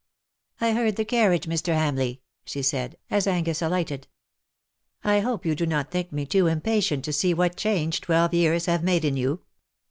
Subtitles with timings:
[0.61, 1.75] '^ I heard the carriage, Mr.
[1.75, 4.07] Hamleigh/^ she said, as Angus alighted;
[5.05, 8.65] '^ I hope you do not think me too impatient to see what change twelve years
[8.65, 9.41] have made in you